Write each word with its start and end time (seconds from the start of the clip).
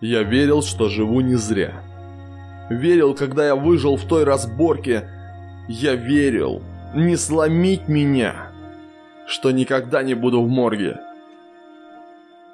Я 0.00 0.22
верил, 0.22 0.62
что 0.62 0.88
живу 0.88 1.20
не 1.20 1.34
зря. 1.34 1.82
Верил, 2.70 3.14
когда 3.14 3.46
я 3.46 3.56
выжил 3.56 3.96
в 3.96 4.06
той 4.06 4.24
разборке. 4.24 5.08
Я 5.66 5.96
верил, 5.96 6.62
не 6.94 7.16
сломить 7.16 7.88
меня, 7.88 8.52
что 9.26 9.50
никогда 9.50 10.02
не 10.02 10.14
буду 10.14 10.42
в 10.42 10.48
морге. 10.48 11.00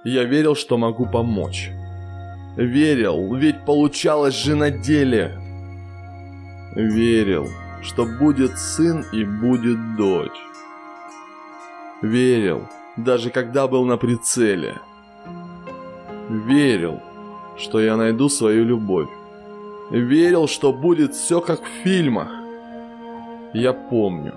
Я 0.05 0.25
верил, 0.25 0.55
что 0.55 0.79
могу 0.79 1.07
помочь. 1.07 1.71
Верил, 2.57 3.35
ведь 3.35 3.65
получалось 3.65 4.35
же 4.35 4.55
на 4.55 4.71
деле. 4.71 5.39
Верил, 6.75 7.49
что 7.83 8.07
будет 8.07 8.59
сын 8.59 9.05
и 9.13 9.25
будет 9.25 9.97
дочь. 9.97 10.41
Верил, 12.01 12.69
даже 12.97 13.31
когда 13.31 13.69
был 13.69 13.85
на 13.85 13.97
прицеле. 13.97 14.81
Верил, 16.29 17.01
что 17.57 17.81
я 17.81 17.97
найду 17.97 18.29
свою 18.29 18.65
любовь. 18.65 19.09
Верил, 19.91 20.49
что 20.49 20.73
будет 20.73 21.15
все 21.15 21.41
как 21.41 21.63
в 21.63 21.83
фильмах. 21.85 22.29
Я 23.53 23.73
помню, 23.73 24.35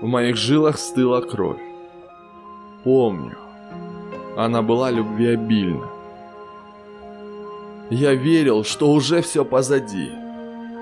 в 0.00 0.06
моих 0.06 0.36
жилах 0.36 0.78
стыла 0.78 1.20
кровь. 1.20 1.60
Помню, 2.84 3.36
она 4.36 4.62
была 4.62 4.90
любвеобильна. 4.90 5.86
Я 7.90 8.14
верил, 8.14 8.64
что 8.64 8.90
уже 8.90 9.22
все 9.22 9.44
позади. 9.44 10.10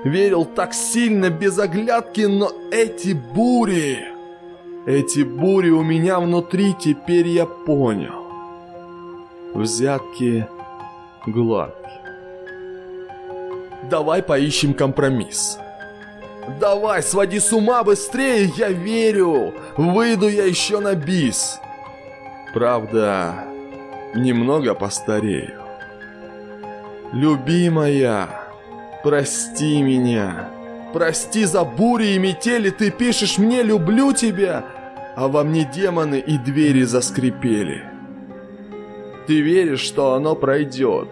Верил 0.04 0.44
так 0.44 0.72
сильно, 0.74 1.30
без 1.30 1.58
оглядки, 1.58 2.22
но 2.22 2.50
эти 2.70 3.12
бури... 3.12 3.98
Эти 4.86 5.20
бури 5.20 5.70
у 5.70 5.82
меня 5.82 6.20
внутри, 6.20 6.74
теперь 6.78 7.28
я 7.28 7.46
понял. 7.46 8.26
Взятки 9.54 10.46
гладкие. 11.26 12.00
Давай 13.90 14.22
поищем 14.22 14.74
компромисс. 14.74 15.58
Давай, 16.60 17.02
своди 17.02 17.40
с 17.40 17.52
ума 17.52 17.82
быстрее, 17.84 18.50
я 18.56 18.68
верю. 18.68 19.54
Выйду 19.76 20.28
я 20.28 20.44
еще 20.44 20.80
на 20.80 20.94
бис. 20.94 21.58
Правда, 22.52 23.44
немного 24.14 24.74
постарею. 24.74 25.60
Любимая, 27.12 28.28
прости 29.02 29.82
меня. 29.82 30.50
Прости 30.92 31.44
за 31.44 31.64
бури 31.64 32.14
и 32.14 32.18
метели, 32.18 32.70
ты 32.70 32.90
пишешь 32.90 33.38
мне 33.38 33.62
«люблю 33.62 34.12
тебя», 34.12 34.64
а 35.16 35.28
во 35.28 35.42
мне 35.42 35.64
демоны 35.64 36.18
и 36.20 36.38
двери 36.38 36.82
заскрипели. 36.82 37.93
Ты 39.26 39.40
веришь, 39.40 39.80
что 39.80 40.14
оно 40.14 40.34
пройдет. 40.34 41.08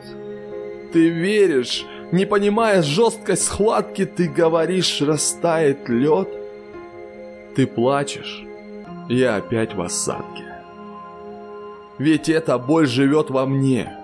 Ты 0.93 1.09
веришь, 1.09 1.87
не 2.13 2.27
понимая 2.27 2.83
жесткость 2.83 3.45
схватки, 3.45 4.05
ты 4.05 4.29
говоришь, 4.29 5.01
растает 5.01 5.89
лед. 5.89 6.29
Ты 7.57 7.67
плачешь, 7.67 8.45
я 9.09 9.37
опять 9.37 9.75
в 9.75 9.81
осадке. 9.81 10.45
Ведь 11.99 12.29
эта 12.29 12.59
боль 12.59 12.87
живет 12.87 13.31
во 13.31 13.47
мне. 13.47 13.97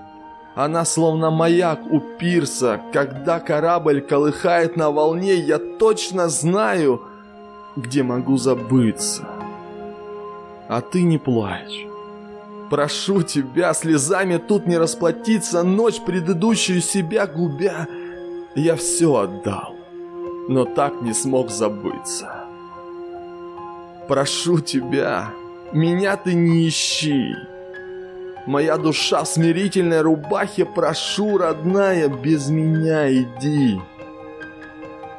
Она 0.55 0.85
словно 0.85 1.31
маяк 1.31 1.81
у 1.91 2.01
пирса. 2.01 2.81
Когда 2.93 3.41
корабль 3.41 4.01
колыхает 4.01 4.77
на 4.77 4.91
волне, 4.91 5.35
я 5.35 5.59
точно 5.59 6.29
знаю, 6.29 7.03
где 7.77 8.03
могу 8.03 8.37
забыться. 8.39 9.29
А 10.69 10.81
ты 10.81 11.03
не 11.03 11.19
плачь. 11.19 11.88
Прошу 12.71 13.23
тебя, 13.23 13.73
слезами 13.73 14.37
тут 14.37 14.67
не 14.67 14.77
расплатиться, 14.77 15.63
ночь 15.63 16.01
предыдущую 16.01 16.83
себя 16.83 17.27
губя. 17.27 17.87
Я 18.55 18.77
все 18.77 19.15
отдал, 19.15 19.75
но 20.49 20.65
так 20.65 21.01
не 21.01 21.15
смог 21.15 21.51
забыться. 21.51 22.45
Прошу 24.07 24.61
тебя, 24.61 25.31
меня 25.73 26.17
ты 26.17 26.35
не 26.35 26.69
ищи. 26.69 27.35
Моя 28.47 28.77
душа 28.77 29.25
в 29.25 29.29
смирительной 29.29 30.01
рубахе, 30.01 30.65
прошу, 30.65 31.39
родная, 31.39 32.09
без 32.09 32.49
меня 32.49 33.11
иди. 33.13 33.79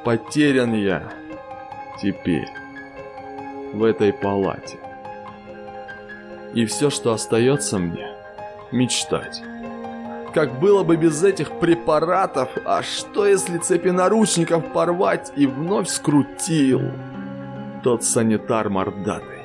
Потерян 0.04 0.74
я 0.74 1.04
теперь 2.02 2.50
в 3.74 3.84
этой 3.84 4.14
палате. 4.14 4.89
И 6.54 6.66
все, 6.66 6.90
что 6.90 7.14
остается 7.14 7.78
мне, 7.78 8.08
мечтать. 8.72 9.42
Как 10.34 10.60
было 10.60 10.84
бы 10.84 10.96
без 10.96 11.24
этих 11.24 11.60
препаратов, 11.60 12.50
а 12.66 12.84
что 12.84 13.26
если 13.26 13.58
цепи 13.58 13.90
наручников 13.90 14.72
порвать 14.74 15.32
и 15.36 15.48
вновь 15.48 15.90
скрутил 15.90 16.82
тот 17.84 18.04
санитар 18.04 18.70
мордатый? 18.70 19.40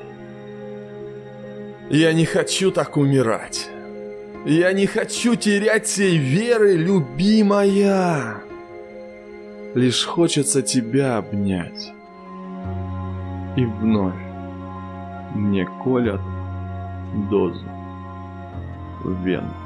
Я 1.89 2.13
не 2.13 2.25
хочу 2.25 2.71
так 2.71 2.97
умирать. 2.97 3.69
Я 4.45 4.73
не 4.73 4.85
хочу 4.85 5.35
терять 5.35 5.85
всей 5.85 6.17
веры, 6.17 6.75
любимая. 6.75 8.43
Лишь 9.73 10.05
хочется 10.05 10.61
тебя 10.61 11.17
обнять. 11.17 11.91
И 13.57 13.65
вновь 13.65 14.13
мне 15.33 15.67
колят 15.83 16.21
12. 17.29 17.63
Vendo. 19.23 19.64